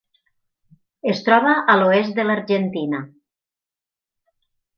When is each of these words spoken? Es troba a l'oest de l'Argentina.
Es 1.11 1.21
troba 1.27 1.51
a 1.73 1.75
l'oest 1.81 2.15
de 2.21 2.25
l'Argentina. 2.25 3.03